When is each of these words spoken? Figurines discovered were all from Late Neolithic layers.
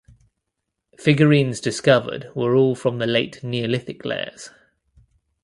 Figurines 0.97 1.59
discovered 1.61 2.31
were 2.33 2.55
all 2.55 2.73
from 2.73 2.97
Late 2.97 3.43
Neolithic 3.43 4.03
layers. 4.03 4.49